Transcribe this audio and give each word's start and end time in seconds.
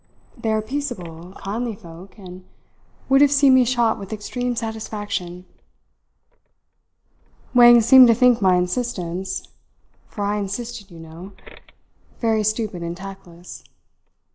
They 0.35 0.51
are 0.51 0.63
peaceable, 0.63 1.33
kindly 1.33 1.75
folk 1.75 2.17
and 2.17 2.43
would 3.07 3.21
have 3.21 3.31
seen 3.31 3.53
me 3.53 3.63
shot 3.65 3.99
with 3.99 4.11
extreme 4.11 4.55
satisfaction. 4.55 5.45
Wang 7.53 7.81
seemed 7.81 8.07
to 8.07 8.15
think 8.15 8.41
my 8.41 8.55
insistence 8.55 9.47
for 10.07 10.23
I 10.23 10.37
insisted, 10.37 10.89
you 10.89 10.99
know 10.99 11.33
very 12.19 12.43
stupid 12.43 12.81
and 12.81 12.97
tactless. 12.97 13.63